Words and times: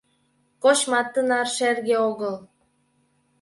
Кочмат 0.63 1.07
тынар 1.13 1.47
шерге 1.55 1.95
огыл. 2.09 2.35